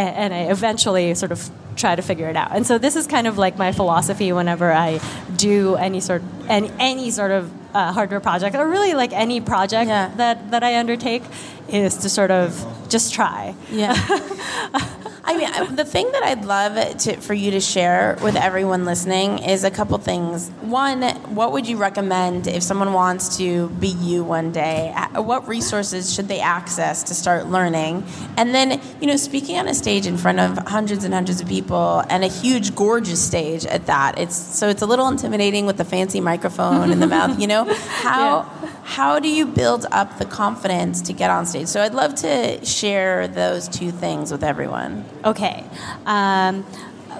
and, 0.00 0.10
and 0.22 0.30
I 0.34 0.42
eventually 0.56 1.14
sort 1.14 1.32
of 1.32 1.40
try 1.82 1.94
to 1.96 2.02
figure 2.02 2.28
it 2.32 2.36
out. 2.36 2.50
And 2.56 2.64
so 2.66 2.78
this 2.78 2.94
is 2.96 3.06
kind 3.06 3.26
of 3.26 3.36
like 3.36 3.58
my 3.58 3.72
philosophy 3.72 4.32
whenever 4.32 4.72
I 4.72 5.00
do 5.36 5.74
any 5.76 6.00
sort 6.00 6.22
any 6.48 6.70
any 6.78 7.10
sort 7.10 7.32
of 7.38 7.50
uh, 7.74 7.92
hardware 7.92 8.20
project 8.20 8.56
or 8.56 8.66
really 8.76 8.94
like 8.94 9.12
any 9.12 9.40
project 9.40 9.88
Yeah. 9.88 10.10
that 10.16 10.36
that 10.52 10.62
I 10.62 10.78
undertake 10.78 11.22
is 11.68 11.96
to 12.02 12.08
sort 12.08 12.30
of 12.30 12.48
just 12.88 13.12
try. 13.12 13.54
Yeah. 13.70 13.92
I 15.26 15.36
mean, 15.36 15.74
the 15.74 15.84
thing 15.84 16.10
that 16.12 16.22
I'd 16.22 16.44
love 16.44 16.98
to, 16.98 17.16
for 17.16 17.34
you 17.34 17.50
to 17.50 17.60
share 17.60 18.16
with 18.22 18.36
everyone 18.36 18.84
listening 18.84 19.38
is 19.38 19.64
a 19.64 19.72
couple 19.72 19.98
things. 19.98 20.50
One, 20.60 21.02
what 21.34 21.50
would 21.50 21.66
you 21.66 21.78
recommend 21.78 22.46
if 22.46 22.62
someone 22.62 22.92
wants 22.92 23.36
to 23.38 23.68
be 23.70 23.88
you 23.88 24.22
one 24.22 24.52
day? 24.52 24.94
What 25.14 25.48
resources 25.48 26.14
should 26.14 26.28
they 26.28 26.38
access 26.38 27.02
to 27.04 27.14
start 27.14 27.46
learning? 27.46 28.04
And 28.36 28.54
then, 28.54 28.80
you 29.00 29.08
know, 29.08 29.16
speaking 29.16 29.58
on 29.58 29.66
a 29.66 29.74
stage 29.74 30.06
in 30.06 30.16
front 30.16 30.38
of 30.38 30.58
hundreds 30.58 31.02
and 31.02 31.12
hundreds 31.12 31.40
of 31.40 31.48
people 31.48 32.04
and 32.08 32.22
a 32.22 32.28
huge, 32.28 32.76
gorgeous 32.76 33.24
stage 33.24 33.66
at 33.66 33.86
that. 33.86 34.18
It's 34.18 34.36
so 34.36 34.68
it's 34.68 34.82
a 34.82 34.86
little 34.86 35.08
intimidating 35.08 35.66
with 35.66 35.76
the 35.76 35.84
fancy 35.84 36.20
microphone 36.20 36.92
in 36.92 37.00
the 37.00 37.06
mouth. 37.08 37.40
You 37.40 37.48
know, 37.48 37.64
how 37.74 38.42
how 38.84 39.18
do 39.18 39.28
you 39.28 39.44
build 39.44 39.86
up 39.90 40.18
the 40.18 40.24
confidence 40.24 41.02
to 41.02 41.12
get 41.12 41.30
on 41.30 41.46
stage? 41.46 41.66
So 41.66 41.82
I'd 41.82 41.94
love 41.94 42.14
to 42.16 42.64
share 42.64 43.26
those 43.26 43.66
two 43.66 43.90
things 43.90 44.30
with 44.30 44.44
everyone. 44.44 45.04
Okay. 45.26 45.64
Um, 46.06 46.64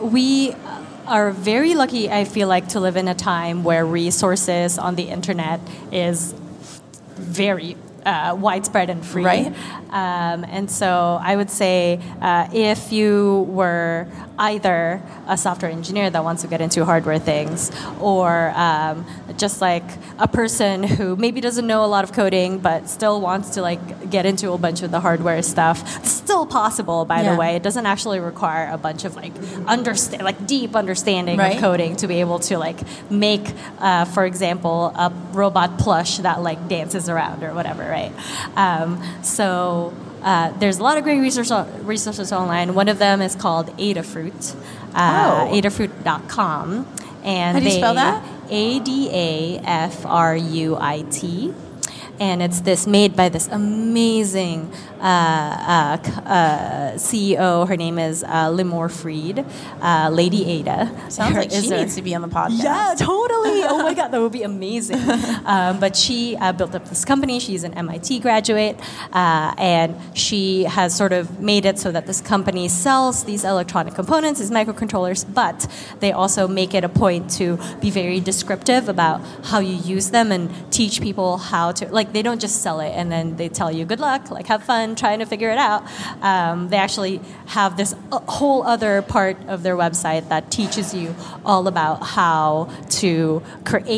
we 0.01 0.55
are 1.09 1.33
very 1.33 1.75
lucky, 1.75 2.09
I 2.09 2.25
feel 2.25 2.47
like, 2.47 2.69
to 2.69 2.81
live 2.81 2.97
in 2.97 3.09
a 3.09 3.15
time 3.15 3.65
where 3.65 3.85
resources 3.85 4.79
on 4.79 4.95
the 4.95 5.09
internet 5.09 5.61
is 5.91 6.33
very 7.17 7.77
uh, 8.05 8.37
widespread 8.39 8.91
and 8.91 9.05
free. 9.05 9.25
Right. 9.25 9.47
Um, 9.91 10.45
and 10.45 10.71
so 10.71 11.19
I 11.21 11.35
would 11.35 11.51
say 11.51 12.01
uh, 12.23 12.49
if 12.53 12.93
you 12.93 13.47
were 13.49 14.07
either 14.39 15.01
a 15.27 15.37
software 15.37 15.71
engineer 15.71 16.11
that 16.11 16.23
wants 16.25 16.43
to 16.43 16.49
get 16.49 16.61
into 16.61 16.85
hardware 16.85 17.19
things 17.19 17.71
or 18.01 18.51
um, 18.55 19.07
just 19.37 19.61
like 19.61 19.85
a 20.19 20.29
person 20.29 20.83
who 20.83 21.17
maybe 21.17 21.41
doesn't 21.41 21.67
know 21.67 21.85
a 21.85 21.87
lot 21.87 22.05
of 22.05 22.13
coding 22.13 22.59
but 22.59 22.89
still 22.89 23.21
wants 23.21 23.51
to 23.51 23.63
like 23.63 24.11
get 24.11 24.27
into 24.27 24.53
a 24.53 24.59
bunch 24.59 24.83
of 24.83 24.91
the 24.91 25.01
hardware 25.01 25.43
stuff 25.43 25.97
it's 25.99 26.11
still 26.13 26.45
possible 26.47 27.05
by 27.05 27.23
Yeah. 27.23 27.33
the 27.33 27.39
way 27.39 27.57
it 27.57 27.63
doesn't 27.63 27.87
actually 27.87 28.21
require 28.21 28.71
a 28.71 28.79
bunch 28.79 29.05
of 29.05 29.17
like 29.17 29.33
understand 29.67 30.23
like 30.23 30.47
deep 30.47 30.77
understanding 30.77 31.39
Right. 31.39 31.55
of 31.57 31.61
coding 31.61 31.97
to 31.97 32.07
be 32.07 32.21
able 32.21 32.39
to 32.41 32.59
like 32.59 32.79
make 33.11 33.53
uh, 33.81 34.05
for 34.05 34.25
example 34.27 34.87
a 34.97 35.11
robot 35.33 35.79
plush 35.79 36.19
that 36.19 36.43
like 36.43 36.69
dances 36.69 37.09
around 37.09 37.43
or 37.43 37.55
whatever 37.55 37.83
right 37.83 38.13
um, 38.57 39.03
so 39.23 39.93
uh, 40.27 40.51
there's 40.59 40.79
a 40.79 40.83
lot 40.83 40.99
of 40.99 41.05
great 41.05 41.21
resource, 41.21 41.51
resources 41.83 42.33
online. 42.33 42.75
One 42.75 42.89
of 42.89 42.99
them 42.99 43.23
is 43.23 43.35
called 43.35 43.69
Adafruit, 43.79 44.55
uh, 44.95 45.47
Oh. 45.49 45.55
adafruit.com. 45.55 46.87
And 47.25 47.55
How 47.55 47.61
do 47.61 47.65
you 47.65 47.71
they, 47.73 47.79
spell 47.79 47.95
that? 47.95 48.23
A 48.51 48.79
D 48.81 49.09
A 49.13 49.59
F 49.65 50.05
R 50.07 50.37
U 50.37 50.77
I 50.79 51.03
T. 51.11 51.53
And 52.19 52.41
it's 52.43 52.61
this 52.63 52.87
made 52.87 53.15
by 53.15 53.29
this 53.29 53.47
amazing 53.49 54.73
uh, 55.03 55.05
uh, 55.05 55.99
uh, 56.25 56.93
CEO. 56.97 57.69
Her 57.69 57.77
name 57.77 57.99
is 57.99 58.25
uh, 58.25 58.49
Limor 58.51 58.91
Fried, 58.91 59.45
uh, 59.83 60.09
Lady 60.11 60.47
Ada. 60.51 60.91
Sounds 61.11 61.35
Her- 61.35 61.41
like 61.41 61.51
she 61.51 61.69
her- 61.69 61.77
needs 61.77 61.95
to 61.97 62.01
be 62.03 62.15
on 62.15 62.23
the 62.23 62.29
podcast. 62.29 62.63
yeah, 62.63 62.95
totally. 62.97 63.46
That 64.11 64.21
would 64.21 64.33
be 64.33 64.45
amazing. 64.45 65.01
um, 65.47 65.81
but 65.81 65.97
she 65.97 66.37
uh, 66.37 66.53
built 66.53 66.75
up 66.75 66.89
this 66.89 67.05
company. 67.05 67.41
She's 67.41 67.65
an 67.65 67.75
MIT 67.75 68.21
graduate, 68.21 68.79
uh, 69.13 69.55
and 69.59 69.97
she 70.17 70.65
has 70.65 70.97
sort 70.97 71.13
of 71.13 71.41
made 71.41 71.67
it 71.67 71.79
so 71.79 71.91
that 71.91 72.07
this 72.07 72.21
company 72.21 72.69
sells 72.69 73.25
these 73.25 73.45
electronic 73.45 73.95
components, 73.95 74.39
these 74.39 74.51
microcontrollers, 74.51 75.25
but 75.35 75.67
they 76.01 76.13
also 76.13 76.47
make 76.47 76.73
it 76.73 76.85
a 76.85 76.89
point 76.89 77.31
to 77.33 77.59
be 77.81 77.91
very 77.91 78.21
descriptive 78.21 78.89
about 78.89 79.21
how 79.45 79.59
you 79.59 79.75
use 79.75 80.11
them 80.11 80.31
and 80.31 80.51
teach 80.73 81.01
people 81.01 81.39
how 81.39 81.73
to, 81.73 81.89
like, 81.89 82.13
they 82.13 82.23
don't 82.23 82.41
just 82.41 82.63
sell 82.63 82.81
it 82.81 82.91
and 82.91 83.11
then 83.11 83.37
they 83.37 83.49
tell 83.49 83.73
you, 83.73 83.85
good 83.85 84.01
luck, 84.01 84.31
like, 84.31 84.47
have 84.47 84.63
fun 84.63 84.95
trying 84.95 85.19
to 85.19 85.27
figure 85.27 85.51
it 85.51 85.59
out. 85.59 85.83
Um, 86.23 86.69
they 86.69 86.77
actually 86.77 87.21
have 87.47 87.77
this 87.77 87.95
uh, 88.13 88.21
whole 88.21 88.63
other 88.63 89.03
part 89.03 89.37
of 89.49 89.63
their 89.63 89.77
website 89.77 90.29
that 90.29 90.51
teaches 90.51 90.95
you 90.95 91.15
all 91.45 91.67
about 91.67 92.03
how 92.03 92.71
to 92.89 93.43
create 93.65 93.96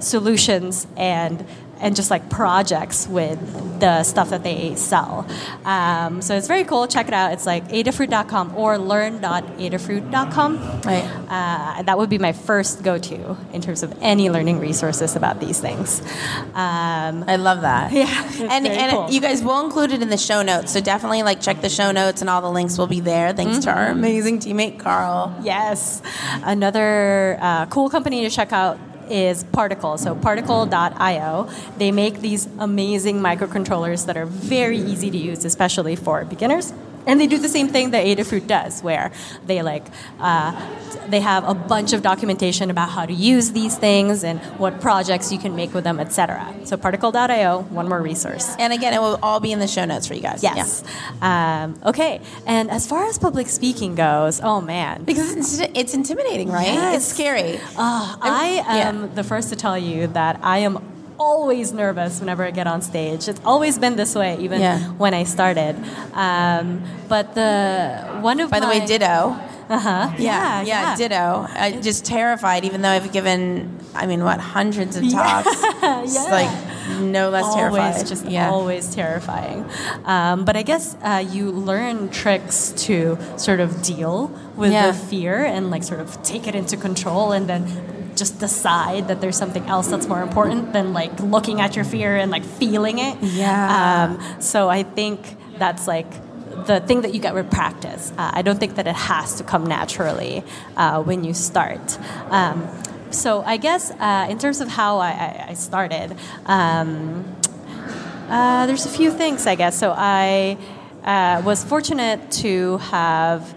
solutions 0.00 0.86
and 0.96 1.44
and 1.80 1.96
just 1.96 2.10
like 2.12 2.30
projects 2.30 3.08
with 3.08 3.40
the 3.80 4.04
stuff 4.04 4.30
that 4.30 4.44
they 4.44 4.76
sell. 4.76 5.26
Um, 5.64 6.22
so 6.22 6.36
it's 6.36 6.46
very 6.46 6.62
cool. 6.62 6.86
Check 6.86 7.08
it 7.08 7.14
out. 7.14 7.32
It's 7.32 7.44
like 7.44 7.66
adafruit.com 7.70 8.54
or 8.56 8.78
learn.adafruit.com. 8.78 10.80
Right. 10.82 11.02
Uh, 11.28 11.82
that 11.82 11.98
would 11.98 12.08
be 12.08 12.18
my 12.18 12.30
first 12.32 12.84
go-to 12.84 13.36
in 13.52 13.60
terms 13.60 13.82
of 13.82 13.92
any 14.00 14.30
learning 14.30 14.60
resources 14.60 15.16
about 15.16 15.40
these 15.40 15.58
things. 15.58 16.00
Um, 16.54 17.24
I 17.26 17.34
love 17.36 17.62
that. 17.62 17.90
Yeah, 17.92 18.06
it's 18.28 18.40
and 18.40 18.64
and 18.66 18.92
cool. 18.92 19.10
you 19.10 19.20
guys 19.20 19.42
will 19.42 19.64
include 19.64 19.90
it 19.90 20.02
in 20.02 20.08
the 20.08 20.16
show 20.18 20.42
notes. 20.42 20.72
So 20.72 20.80
definitely 20.80 21.24
like 21.24 21.40
check 21.40 21.62
the 21.62 21.68
show 21.68 21.90
notes 21.90 22.20
and 22.20 22.30
all 22.30 22.42
the 22.42 22.50
links 22.50 22.78
will 22.78 22.86
be 22.86 23.00
there. 23.00 23.32
Thanks 23.32 23.58
to 23.58 23.70
Mm-hmm. 23.72 23.78
our 23.78 23.86
amazing 23.88 24.38
teammate 24.38 24.78
Carl. 24.78 25.34
Yes. 25.42 26.00
Another 26.44 27.38
uh, 27.40 27.66
cool 27.66 27.90
company 27.90 28.22
to 28.22 28.30
check 28.30 28.52
out 28.52 28.78
is 29.12 29.44
Particle. 29.44 29.98
So, 29.98 30.14
particle.io. 30.14 31.50
They 31.78 31.92
make 31.92 32.20
these 32.20 32.48
amazing 32.58 33.20
microcontrollers 33.20 34.06
that 34.06 34.16
are 34.16 34.26
very 34.26 34.78
easy 34.78 35.10
to 35.10 35.18
use, 35.18 35.44
especially 35.44 35.96
for 35.96 36.24
beginners. 36.24 36.72
And 37.06 37.20
they 37.20 37.26
do 37.26 37.38
the 37.38 37.48
same 37.48 37.68
thing 37.68 37.90
that 37.90 38.04
Adafruit 38.06 38.46
does, 38.46 38.82
where 38.82 39.12
they 39.46 39.62
like 39.62 39.86
uh, 40.20 40.52
they 41.08 41.20
have 41.20 41.48
a 41.48 41.54
bunch 41.54 41.92
of 41.92 42.02
documentation 42.02 42.70
about 42.70 42.90
how 42.90 43.06
to 43.06 43.12
use 43.12 43.52
these 43.52 43.76
things 43.76 44.24
and 44.24 44.40
what 44.58 44.80
projects 44.80 45.32
you 45.32 45.38
can 45.38 45.56
make 45.56 45.74
with 45.74 45.84
them, 45.84 46.00
etc. 46.00 46.54
So, 46.64 46.76
particle.io, 46.76 47.62
one 47.70 47.88
more 47.88 48.00
resource. 48.00 48.54
And 48.58 48.72
again, 48.72 48.94
it 48.94 49.00
will 49.00 49.18
all 49.22 49.40
be 49.40 49.52
in 49.52 49.58
the 49.58 49.68
show 49.68 49.84
notes 49.84 50.06
for 50.06 50.14
you 50.14 50.22
guys. 50.22 50.42
Yes. 50.42 50.84
Um, 51.20 51.78
okay. 51.84 52.20
And 52.46 52.70
as 52.70 52.86
far 52.86 53.06
as 53.06 53.18
public 53.18 53.48
speaking 53.48 53.94
goes, 53.94 54.40
oh 54.40 54.60
man, 54.60 55.04
Because 55.04 55.34
it's, 55.36 55.70
it's 55.74 55.94
intimidating, 55.94 56.50
right? 56.50 56.66
Yes. 56.66 56.96
It's 56.96 57.06
scary. 57.06 57.56
Uh, 57.76 58.16
I 58.20 58.62
yeah. 58.66 58.88
am 58.88 59.14
the 59.14 59.24
first 59.24 59.50
to 59.50 59.56
tell 59.56 59.78
you 59.78 60.06
that 60.08 60.40
I 60.42 60.58
am 60.58 60.91
always 61.22 61.72
nervous 61.72 62.20
whenever 62.20 62.42
I 62.44 62.50
get 62.50 62.66
on 62.66 62.82
stage. 62.82 63.28
It's 63.30 63.40
always 63.44 63.78
been 63.78 63.94
this 63.96 64.14
way, 64.14 64.32
even 64.40 64.60
Yeah. 64.60 64.78
when 65.02 65.14
I 65.14 65.24
started. 65.24 65.74
Um, 66.26 66.82
but 67.08 67.34
the 67.34 67.50
one 68.20 68.40
of 68.40 68.50
By 68.50 68.60
the 68.60 68.66
my, 68.66 68.78
way, 68.80 68.86
ditto. 68.86 69.36
uh 69.68 69.78
huh, 69.78 70.10
Yeah, 70.18 70.62
yeah, 70.62 70.96
ditto. 70.96 71.46
I 71.48 71.78
just 71.80 72.04
terrified, 72.04 72.64
even 72.64 72.82
though 72.82 72.90
I've 72.96 73.12
given, 73.12 73.78
I 73.94 74.06
mean, 74.06 74.22
what, 74.24 74.40
hundreds 74.40 74.96
of 74.98 75.02
talks. 75.18 75.48
It's 76.04 76.14
Yeah. 76.16 76.38
like 76.38 76.52
no 77.00 77.30
less 77.30 77.44
always 77.44 77.56
terrified. 77.74 78.06
just 78.12 78.24
yeah. 78.26 78.50
always 78.50 78.84
terrifying. 78.94 79.64
Um, 80.04 80.44
but 80.44 80.56
I 80.56 80.62
guess 80.62 80.96
uh, 81.02 81.22
you 81.34 81.50
learn 81.70 82.08
tricks 82.10 82.72
to 82.86 83.16
sort 83.36 83.60
of 83.60 83.82
deal 83.82 84.30
with 84.56 84.72
Yeah. 84.72 84.90
the 84.90 84.94
fear 85.10 85.44
and 85.44 85.70
like 85.70 85.84
sort 85.84 86.00
of 86.00 86.20
take 86.22 86.44
it 86.50 86.54
into 86.54 86.76
control 86.76 87.30
and 87.32 87.46
then 87.48 87.62
just 88.16 88.38
decide 88.38 89.08
that 89.08 89.20
there's 89.20 89.36
something 89.36 89.64
else 89.66 89.88
that's 89.88 90.06
more 90.06 90.22
important 90.22 90.72
than 90.72 90.92
like 90.92 91.18
looking 91.20 91.60
at 91.60 91.76
your 91.76 91.84
fear 91.84 92.16
and 92.16 92.30
like 92.30 92.44
feeling 92.44 92.98
it. 92.98 93.18
Yeah. 93.22 94.08
Um, 94.18 94.40
so 94.40 94.68
I 94.68 94.82
think 94.82 95.36
that's 95.58 95.86
like 95.86 96.10
the 96.66 96.80
thing 96.80 97.02
that 97.02 97.14
you 97.14 97.20
get 97.20 97.34
with 97.34 97.50
practice. 97.50 98.12
Uh, 98.16 98.30
I 98.34 98.42
don't 98.42 98.58
think 98.58 98.76
that 98.76 98.86
it 98.86 98.94
has 98.94 99.36
to 99.36 99.44
come 99.44 99.66
naturally 99.66 100.44
uh, 100.76 101.02
when 101.02 101.24
you 101.24 101.34
start. 101.34 101.98
Um, 102.30 102.68
so 103.10 103.42
I 103.42 103.56
guess 103.56 103.90
uh, 103.90 104.26
in 104.30 104.38
terms 104.38 104.60
of 104.60 104.68
how 104.68 104.98
I, 104.98 105.10
I, 105.10 105.46
I 105.50 105.54
started, 105.54 106.16
um, 106.46 107.24
uh, 108.28 108.66
there's 108.66 108.86
a 108.86 108.90
few 108.90 109.10
things 109.10 109.46
I 109.46 109.54
guess. 109.54 109.78
So 109.78 109.94
I 109.96 110.56
uh, 111.04 111.42
was 111.44 111.64
fortunate 111.64 112.30
to 112.42 112.78
have. 112.78 113.54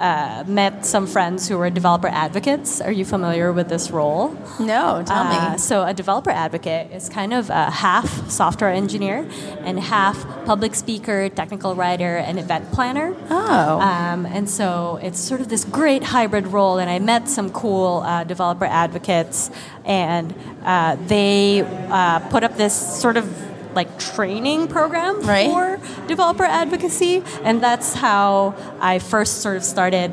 Uh, 0.00 0.44
met 0.46 0.86
some 0.86 1.06
friends 1.06 1.46
who 1.46 1.58
were 1.58 1.68
developer 1.68 2.08
advocates. 2.08 2.80
Are 2.80 2.90
you 2.90 3.04
familiar 3.04 3.52
with 3.52 3.68
this 3.68 3.90
role? 3.90 4.28
No, 4.58 5.02
tell 5.04 5.24
Uh, 5.26 5.52
me. 5.52 5.58
So, 5.58 5.84
a 5.84 5.92
developer 5.92 6.30
advocate 6.30 6.90
is 6.90 7.10
kind 7.10 7.34
of 7.34 7.50
a 7.50 7.68
half 7.70 8.08
software 8.30 8.70
engineer 8.72 9.26
and 9.62 9.78
half 9.78 10.16
public 10.46 10.74
speaker, 10.74 11.28
technical 11.28 11.74
writer, 11.74 12.16
and 12.16 12.38
event 12.38 12.72
planner. 12.72 13.14
Oh. 13.28 13.78
Um, 13.80 14.24
and 14.24 14.48
so, 14.48 14.98
it's 15.02 15.20
sort 15.20 15.42
of 15.42 15.48
this 15.48 15.64
great 15.64 16.02
hybrid 16.02 16.46
role. 16.46 16.78
And 16.78 16.88
I 16.88 16.98
met 16.98 17.28
some 17.28 17.50
cool 17.50 18.00
uh, 18.00 18.24
developer 18.24 18.64
advocates, 18.64 19.50
and 19.84 20.32
uh, 20.64 20.96
they 21.08 21.60
uh, 21.90 22.20
put 22.30 22.42
up 22.42 22.56
this 22.56 22.72
sort 22.74 23.18
of 23.18 23.26
like 23.74 23.98
training 23.98 24.68
program 24.68 25.20
Right. 25.22 25.50
for 25.50 25.78
developer 26.06 26.44
advocacy, 26.44 27.22
and 27.44 27.62
that's 27.62 27.94
how 27.94 28.54
I 28.80 28.98
first 28.98 29.42
sort 29.42 29.56
of 29.56 29.64
started 29.64 30.12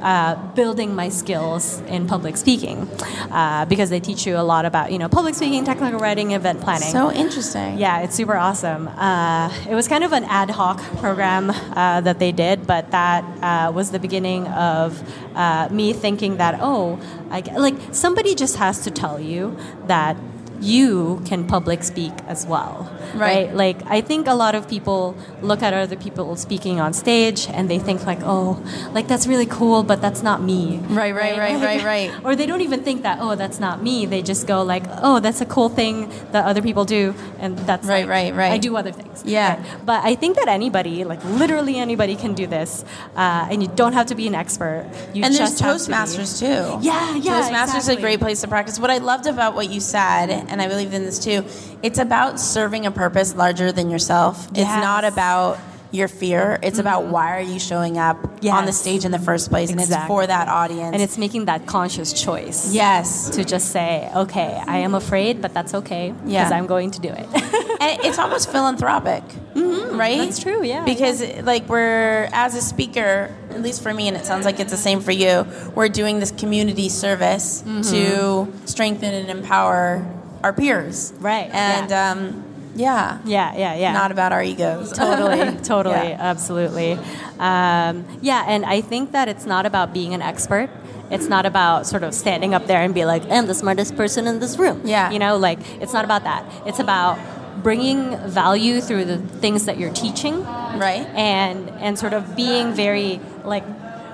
uh, 0.00 0.36
building 0.54 0.94
my 0.94 1.08
skills 1.08 1.80
in 1.88 2.06
public 2.06 2.36
speaking, 2.36 2.88
uh, 3.32 3.64
because 3.64 3.90
they 3.90 3.98
teach 3.98 4.26
you 4.28 4.36
a 4.36 4.46
lot 4.46 4.64
about 4.64 4.92
you 4.92 4.98
know 4.98 5.08
public 5.08 5.34
speaking, 5.34 5.64
technical 5.64 5.98
writing, 5.98 6.30
event 6.32 6.60
planning. 6.60 6.88
so 6.92 7.10
interesting. 7.10 7.76
Yeah, 7.78 8.02
it's 8.02 8.14
super 8.14 8.36
awesome. 8.36 8.86
Uh, 8.86 9.52
it 9.68 9.74
was 9.74 9.88
kind 9.88 10.04
of 10.04 10.12
an 10.12 10.22
ad 10.24 10.50
hoc 10.50 10.78
program 10.98 11.50
uh, 11.50 12.00
that 12.02 12.20
they 12.20 12.30
did, 12.30 12.64
but 12.64 12.92
that 12.92 13.24
uh, 13.42 13.72
was 13.72 13.90
the 13.90 13.98
beginning 13.98 14.46
of 14.48 15.02
uh, 15.34 15.66
me 15.72 15.92
thinking 15.92 16.36
that 16.36 16.58
oh, 16.60 17.00
I, 17.32 17.40
like 17.58 17.74
somebody 17.90 18.36
just 18.36 18.54
has 18.56 18.84
to 18.84 18.92
tell 18.92 19.18
you 19.18 19.56
that 19.88 20.16
you 20.60 21.22
can 21.24 21.46
public 21.46 21.82
speak 21.82 22.12
as 22.26 22.46
well. 22.46 22.90
Right. 23.14 23.54
Like 23.54 23.82
I 23.86 24.00
think 24.00 24.26
a 24.26 24.34
lot 24.34 24.54
of 24.54 24.68
people 24.68 25.16
look 25.42 25.62
at 25.62 25.72
other 25.72 25.96
people 25.96 26.36
speaking 26.36 26.80
on 26.80 26.92
stage 26.92 27.48
and 27.48 27.70
they 27.70 27.78
think 27.78 28.04
like, 28.04 28.20
oh, 28.22 28.62
like 28.92 29.08
that's 29.08 29.26
really 29.26 29.46
cool, 29.46 29.82
but 29.82 30.00
that's 30.00 30.22
not 30.22 30.42
me. 30.42 30.78
Right, 30.88 31.14
right, 31.14 31.38
right, 31.38 31.60
right, 31.62 31.84
right. 31.84 32.10
or 32.24 32.36
they 32.36 32.46
don't 32.46 32.60
even 32.60 32.82
think 32.82 33.02
that, 33.02 33.18
oh, 33.20 33.34
that's 33.34 33.58
not 33.60 33.82
me. 33.82 34.06
They 34.06 34.22
just 34.22 34.46
go 34.46 34.62
like, 34.62 34.84
oh, 35.02 35.20
that's 35.20 35.40
a 35.40 35.46
cool 35.46 35.68
thing 35.68 36.10
that 36.32 36.44
other 36.44 36.62
people 36.62 36.84
do, 36.84 37.14
and 37.38 37.56
that's 37.58 37.86
Right, 37.86 38.00
like, 38.00 38.10
right, 38.10 38.34
right. 38.34 38.52
I 38.52 38.58
do 38.58 38.76
other 38.76 38.92
things. 38.92 39.22
Yeah. 39.24 39.56
Right. 39.56 39.86
But 39.86 40.04
I 40.04 40.14
think 40.14 40.36
that 40.36 40.48
anybody, 40.48 41.04
like 41.04 41.24
literally 41.24 41.76
anybody, 41.76 42.16
can 42.16 42.34
do 42.34 42.46
this, 42.46 42.84
uh, 43.16 43.48
and 43.50 43.62
you 43.62 43.68
don't 43.68 43.92
have 43.92 44.06
to 44.06 44.14
be 44.14 44.26
an 44.26 44.34
expert. 44.34 44.86
You 45.14 45.24
and 45.24 45.34
there's 45.34 45.58
have 45.60 45.76
to 45.78 45.90
Toastmasters 45.90 46.38
too. 46.38 46.84
Yeah, 46.84 47.14
yeah, 47.16 47.42
Toastmasters 47.42 47.78
is 47.78 47.88
a 47.88 47.96
great 47.96 48.20
place 48.20 48.40
to 48.42 48.48
practice. 48.48 48.78
What 48.78 48.90
I 48.90 48.98
loved 48.98 49.26
about 49.26 49.54
what 49.54 49.70
you 49.70 49.80
said, 49.80 50.30
and 50.48 50.60
I 50.62 50.68
believed 50.68 50.94
in 50.94 51.04
this 51.04 51.18
too, 51.18 51.44
it's 51.82 51.98
about 51.98 52.40
serving 52.40 52.86
a 52.86 52.90
purpose 52.90 53.34
larger 53.34 53.72
than 53.72 53.90
yourself. 53.90 54.48
It's 54.50 54.58
Yes. 54.58 54.68
Mm-hmm. 54.70 54.80
not 54.82 55.04
about 55.04 55.58
your 55.90 56.06
fear. 56.08 56.58
It's 56.62 56.78
about 56.78 57.06
why 57.06 57.34
are 57.38 57.40
you 57.40 57.58
showing 57.58 57.96
up 57.96 58.18
on 58.44 58.66
the 58.66 58.72
stage 58.72 59.06
in 59.06 59.10
the 59.10 59.18
first 59.18 59.48
place, 59.48 59.70
and 59.70 59.80
it's 59.80 59.88
Exactly. 59.88 60.08
for 60.08 60.26
that 60.26 60.46
audience. 60.46 60.92
and 60.92 61.00
it's 61.00 61.16
making 61.16 61.46
that 61.46 61.64
conscious 61.66 62.12
choice. 62.12 62.74
yes, 62.74 63.30
To 63.30 63.42
just 63.42 63.70
say, 63.70 64.10
okay, 64.14 64.62
I 64.66 64.78
am 64.78 64.94
afraid, 64.94 65.40
but 65.40 65.54
that's 65.54 65.72
okay 65.74 66.12
because 66.12 66.30
Yeah. 66.30 66.50
I'm 66.52 66.66
going 66.66 66.90
to 66.90 67.00
do 67.00 67.08
it. 67.08 67.26
and 67.80 68.04
it's 68.04 68.18
almost 68.18 68.50
philanthropic, 68.52 69.22
right? 69.54 70.18
That's 70.18 70.38
true, 70.42 70.62
yeah, 70.62 70.84
Because 70.84 71.22
like 71.44 71.66
we're 71.70 72.28
as 72.34 72.54
a 72.54 72.60
speaker, 72.60 73.34
at 73.48 73.62
least 73.62 73.82
for 73.82 73.94
me, 73.94 74.08
and 74.08 74.16
it 74.16 74.26
sounds 74.26 74.44
like 74.44 74.60
it's 74.60 74.70
the 74.70 74.76
same 74.76 75.00
for 75.00 75.12
you. 75.12 75.46
We're 75.74 75.88
doing 75.88 76.20
this 76.20 76.32
community 76.32 76.90
service 76.90 77.62
Mm-hmm. 77.66 77.80
to 77.92 78.52
strengthen 78.66 79.14
and 79.14 79.30
empower 79.30 80.04
our 80.42 80.52
peers, 80.52 81.12
Right, 81.20 81.50
And 81.52 81.90
yeah. 81.90 82.10
um, 82.12 82.44
yeah, 82.76 83.18
yeah, 83.24 83.56
yeah, 83.56 83.74
yeah. 83.74 83.92
not 83.92 84.12
about 84.12 84.32
our 84.32 84.42
egos. 84.42 84.92
totally, 84.96 85.56
totally, 85.62 85.94
Yeah. 86.10 86.16
absolutely. 86.20 86.92
Um, 87.38 88.04
yeah, 88.22 88.44
and 88.46 88.64
I 88.64 88.80
think 88.80 89.12
that 89.12 89.28
it's 89.28 89.46
not 89.46 89.66
about 89.66 89.92
being 89.92 90.14
an 90.14 90.22
expert. 90.22 90.70
It's 91.10 91.26
not 91.28 91.46
about 91.46 91.86
sort 91.86 92.02
of 92.02 92.12
standing 92.14 92.54
up 92.54 92.66
there 92.66 92.82
and 92.82 92.94
be 92.94 93.04
like, 93.04 93.22
I'm 93.30 93.46
the 93.46 93.54
smartest 93.54 93.96
person 93.96 94.26
in 94.26 94.38
this 94.40 94.58
room. 94.58 94.82
Yeah. 94.84 95.10
You 95.10 95.18
know, 95.18 95.36
like, 95.38 95.58
it's 95.80 95.92
not 95.92 96.04
about 96.04 96.24
that. 96.24 96.44
It's 96.66 96.78
about 96.78 97.18
bringing 97.62 98.16
value 98.28 98.80
through 98.80 99.04
the 99.06 99.18
things 99.18 99.64
that 99.64 99.78
you're 99.78 99.92
teaching 99.92 100.44
Right. 100.44 101.04
and 101.16 101.68
and 101.80 101.98
sort 101.98 102.12
of 102.12 102.36
being 102.36 102.72
very 102.72 103.18
like 103.44 103.64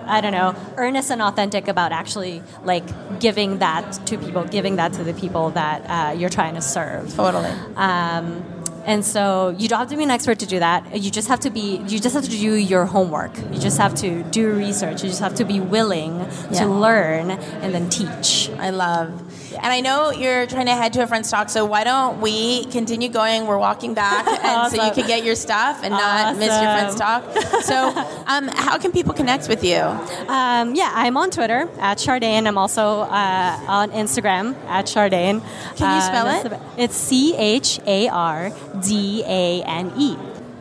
I 0.07 0.21
don't 0.21 0.33
know, 0.33 0.55
earnest 0.77 1.11
and 1.11 1.21
authentic 1.23 1.69
about 1.69 1.93
actually 1.93 2.43
like 2.65 2.85
giving 3.21 3.59
that 3.59 3.93
to 4.07 4.19
people, 4.19 4.45
giving 4.45 4.77
that 4.77 4.93
to 4.95 5.05
the 5.05 5.15
people 5.15 5.51
that 5.51 5.83
uh, 5.89 6.13
you're 6.13 6.31
trying 6.31 6.55
to 6.55 6.61
serve. 6.61 7.15
Totally. 7.15 7.51
Um, 7.77 8.45
and 8.87 9.03
so 9.03 9.55
you 9.59 9.67
don't 9.67 9.79
have 9.79 9.89
to 9.89 9.97
be 9.97 10.03
an 10.03 10.11
expert 10.11 10.39
to 10.41 10.47
do 10.47 10.59
that. 10.59 11.01
You 11.01 11.11
just 11.11 11.29
have 11.29 11.41
to 11.41 11.51
be. 11.51 11.79
You 11.89 11.99
just 11.99 12.15
have 12.15 12.25
to 12.25 12.31
do 12.31 12.37
your 12.55 12.85
homework. 12.85 13.35
You 13.51 13.59
just 13.59 13.79
have 13.79 13.95
to 13.97 14.23
do 14.25 14.53
research. 14.53 15.03
You 15.03 15.09
just 15.09 15.21
have 15.23 15.35
to 15.37 15.45
be 15.47 15.59
willing 15.59 16.19
Yeah. 16.51 16.61
to 16.61 16.67
learn 16.67 17.31
and 17.31 17.75
then 17.75 17.89
teach. 17.89 18.51
I 18.59 18.69
love. 18.71 19.11
And 19.55 19.67
I 19.73 19.81
know 19.81 20.11
you're 20.11 20.47
trying 20.47 20.67
to 20.67 20.73
head 20.75 20.93
to 20.95 21.03
a 21.03 21.07
friend's 21.07 21.31
talk, 21.31 21.49
so 21.49 21.65
why 21.65 21.85
don't 21.85 22.21
we 22.21 22.65
continue 22.67 23.09
going? 23.09 23.47
We're 23.47 23.59
walking 23.59 23.95
back, 23.95 24.27
and 24.27 24.71
so 24.71 24.77
you 24.77 24.83
Awesome. 24.83 24.95
can 24.95 25.07
get 25.07 25.25
your 25.25 25.35
stuff 25.35 25.81
and 25.83 25.93
not 25.93 26.37
miss 26.37 26.49
your 26.49 26.71
friend's 26.73 26.95
talk. 26.97 27.23
So, 27.63 27.89
um, 28.27 28.49
how 28.49 28.79
can 28.79 28.93
people 28.93 29.15
connect 29.15 29.49
with 29.49 29.65
you? 29.65 29.77
Um, 29.77 30.75
yeah, 30.75 30.91
I'm 30.95 31.17
on 31.17 31.31
Twitter 31.31 31.69
at 31.79 31.99
Chardane. 31.99 32.47
I'm 32.47 32.59
also 32.59 33.01
uh, 33.01 33.59
on 33.69 33.91
Instagram 33.93 34.55
at 34.67 34.87
Chardane. 34.87 35.43
Can 35.77 35.97
you 35.97 36.03
spell 36.03 36.25
that's 36.27 36.45
it? 36.47 36.61
it's 36.77 36.97
C 36.97 37.35
H 37.37 37.81
A 37.87 38.09
R 38.09 38.51
D 38.83 39.23
A 39.27 39.63
N 39.63 39.93
E. 39.97 40.17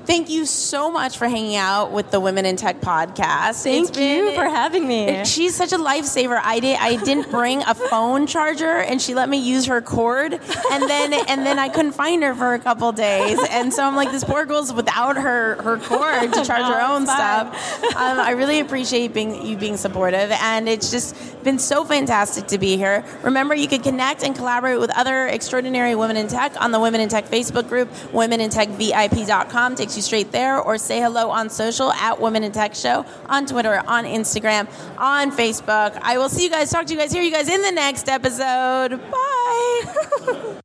Thank 0.05 0.29
you 0.29 0.45
so 0.45 0.91
much 0.91 1.17
for 1.17 1.29
hanging 1.29 1.55
out 1.55 1.91
with 1.93 2.12
the 2.12 2.19
Women 2.19 2.45
in 2.45 2.57
Tech 2.57 2.81
podcast. 2.81 3.63
Thank 3.63 3.88
It's 3.89 3.98
you 3.98 4.25
been- 4.25 4.36
for 4.36 4.43
having 4.50 4.86
me. 4.86 5.24
She's 5.24 5.55
such 5.55 5.72
a 5.72 5.77
lifesaver. 5.77 6.39
I 6.43 6.60
did. 6.60 6.77
I 6.77 6.98
didn't 6.98 7.31
bring 7.31 7.62
a 7.63 7.74
phone 7.74 8.27
charger, 8.27 8.79
and 8.79 9.01
she 9.01 9.15
let 9.15 9.29
me 9.29 9.38
use 9.38 9.65
her 9.67 9.81
cord. 9.81 10.33
And 10.33 10.83
then, 10.89 11.13
and 11.13 11.45
then 11.45 11.57
I 11.57 11.69
couldn't 11.69 11.93
find 11.93 12.22
her 12.22 12.36
for 12.36 12.53
a 12.53 12.60
couple 12.60 12.91
days. 12.91 13.39
And 13.50 13.74
so 13.74 13.83
I'm 13.86 13.95
like, 13.95 14.12
this 14.12 14.25
poor 14.25 14.45
girl's 14.45 14.74
without 14.74 15.15
her 15.15 15.55
her 15.63 15.77
cord 15.77 16.33
to 16.33 16.43
charge 16.43 16.63
her 16.65 16.81
own 16.91 17.05
stuff. 17.05 17.83
Um, 17.95 18.19
I 18.19 18.32
really 18.32 18.60
appreciate 18.60 19.13
being 19.13 19.45
you 19.45 19.56
being 19.56 19.77
supportive, 19.77 20.32
and 20.32 20.67
it's 20.67 20.91
just 20.91 21.15
been 21.45 21.60
so 21.60 21.86
fantastic 21.86 22.47
to 22.47 22.58
be 22.58 22.75
here. 22.75 23.06
Remember, 23.21 23.56
you 23.56 23.69
can 23.69 23.82
connect 23.82 24.23
and 24.23 24.36
collaborate 24.36 24.80
with 24.82 24.89
other 24.97 25.27
extraordinary 25.27 25.95
women 25.95 26.17
in 26.17 26.27
tech 26.27 26.60
on 26.62 26.71
the 26.71 26.80
Women 26.80 26.99
in 26.99 27.08
Tech 27.08 27.25
Facebook 27.25 27.69
group. 27.69 27.89
WomenInTechVIP.com 28.12 29.75
takes 29.93 29.97
you 29.97 30.01
straight 30.01 30.32
there, 30.32 30.60
or 30.60 30.77
say 30.77 30.99
hello 30.99 31.29
on 31.29 31.49
social 31.49 31.91
at 31.91 32.19
Women 32.19 32.43
in 32.43 32.51
Tech 32.51 32.73
Show 32.73 33.06
on 33.27 33.45
Twitter, 33.45 33.84
on 33.86 34.06
Instagram, 34.06 34.67
on 34.97 35.32
Facebook. 35.32 35.97
I 36.01 36.17
will 36.17 36.29
see 36.29 36.43
you 36.43 36.49
guys, 36.49 36.71
talk 36.71 36.88
to 36.88 36.93
you 36.93 36.99
guys, 36.99 37.12
hear 37.12 37.21
you 37.21 37.32
guys 37.32 37.47
in 37.47 37.62
the 37.62 37.71
next 37.71 38.10
episode. 38.10 38.99
Bye. 39.12 40.60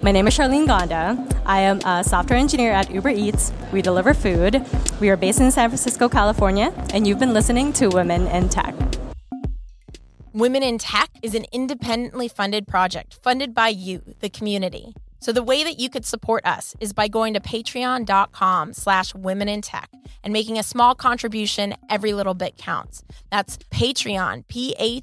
My 0.02 0.12
name 0.12 0.26
is 0.28 0.38
Charlyn 0.38 0.66
Gonda. 0.66 1.42
I 1.44 1.60
am 1.60 1.80
a 1.80 2.02
software 2.02 2.38
engineer 2.38 2.72
at 2.72 2.90
Uber 2.90 3.10
Eats. 3.10 3.52
We 3.72 3.82
deliver 3.82 4.14
food. 4.14 4.64
We 5.00 5.10
are 5.10 5.16
based 5.16 5.40
in 5.40 5.50
San 5.50 5.68
Francisco, 5.68 6.08
California, 6.08 6.72
and 6.94 7.06
you've 7.06 7.18
been 7.18 7.34
listening 7.34 7.72
to 7.74 7.88
Women 7.88 8.28
in 8.28 8.48
Tech. 8.48 8.74
Women 10.32 10.62
in 10.62 10.78
Tech 10.78 11.10
is 11.22 11.34
an 11.34 11.44
independently 11.52 12.28
funded 12.28 12.66
project 12.66 13.18
funded 13.22 13.54
by 13.54 13.68
you, 13.68 14.14
the 14.20 14.30
community. 14.30 14.94
So 15.20 15.32
the 15.32 15.42
way 15.42 15.64
that 15.64 15.78
you 15.78 15.90
could 15.90 16.04
support 16.04 16.46
us 16.46 16.76
is 16.80 16.92
by 16.92 17.08
going 17.08 17.34
to 17.34 17.40
patreon.com 17.40 18.72
slash 18.72 19.14
women 19.14 19.48
in 19.48 19.62
tech 19.62 19.90
and 20.22 20.32
making 20.32 20.58
a 20.58 20.62
small 20.62 20.94
contribution. 20.94 21.74
Every 21.90 22.12
little 22.12 22.34
bit 22.34 22.56
counts. 22.56 23.02
That's 23.30 23.58
Patreon, 23.70 24.46
P-A-T-R-E-O-N 24.48 24.94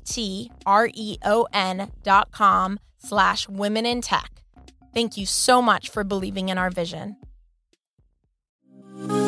dot 2.04 2.32
com 2.32 2.80
slash 2.98 3.50
women 3.50 3.86
in 3.86 4.02
tech. 4.02 4.32
Thank 4.94 5.18
you 5.18 5.26
so 5.26 5.62
much 5.62 5.90
for 5.90 6.04
believing 6.06 6.50
in 6.50 6.58
our 6.58 6.70
vision. 6.70 7.18